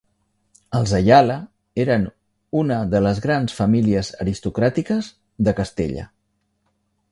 Els 0.77 0.93
Ayala 0.99 1.35
eren 1.83 2.07
una 2.63 2.79
de 2.95 3.03
les 3.09 3.21
grans 3.27 3.55
famílies 3.59 4.11
aristocràtiques 4.27 5.13
de 5.49 5.57
Castella. 5.63 6.11